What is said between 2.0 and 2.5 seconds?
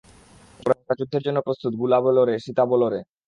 লড়ে,